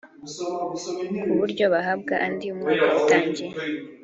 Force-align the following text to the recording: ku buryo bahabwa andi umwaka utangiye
ku 1.27 1.33
buryo 1.39 1.65
bahabwa 1.73 2.13
andi 2.25 2.45
umwaka 2.53 2.87
utangiye 2.99 3.53